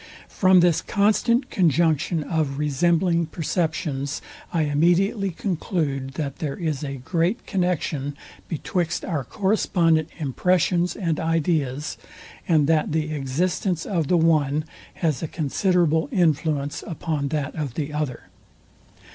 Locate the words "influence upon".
16.11-17.27